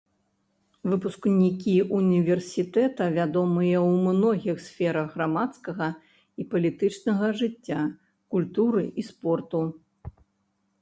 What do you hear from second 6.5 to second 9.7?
палітычнага жыцця, культуры і спорту.